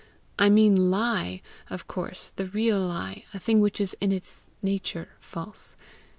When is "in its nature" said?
4.01-5.09